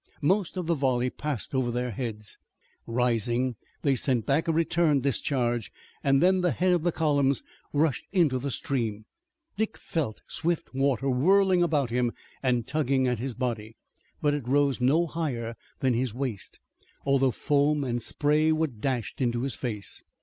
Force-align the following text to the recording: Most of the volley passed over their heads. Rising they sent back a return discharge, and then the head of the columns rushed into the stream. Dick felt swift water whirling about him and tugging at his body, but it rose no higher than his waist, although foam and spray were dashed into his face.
Most 0.23 0.57
of 0.57 0.65
the 0.65 0.73
volley 0.73 1.11
passed 1.11 1.53
over 1.53 1.69
their 1.69 1.91
heads. 1.91 2.39
Rising 2.87 3.55
they 3.83 3.93
sent 3.93 4.25
back 4.25 4.47
a 4.47 4.51
return 4.51 4.99
discharge, 5.01 5.71
and 6.03 6.23
then 6.23 6.41
the 6.41 6.49
head 6.49 6.73
of 6.73 6.81
the 6.81 6.91
columns 6.91 7.43
rushed 7.71 8.07
into 8.11 8.39
the 8.39 8.49
stream. 8.49 9.05
Dick 9.57 9.77
felt 9.77 10.23
swift 10.25 10.73
water 10.73 11.07
whirling 11.07 11.61
about 11.61 11.91
him 11.91 12.13
and 12.41 12.65
tugging 12.65 13.05
at 13.07 13.19
his 13.19 13.35
body, 13.35 13.77
but 14.23 14.33
it 14.33 14.47
rose 14.47 14.81
no 14.81 15.05
higher 15.05 15.55
than 15.81 15.93
his 15.93 16.15
waist, 16.15 16.57
although 17.05 17.29
foam 17.29 17.83
and 17.83 18.01
spray 18.01 18.51
were 18.51 18.65
dashed 18.65 19.21
into 19.21 19.43
his 19.43 19.53
face. 19.53 20.01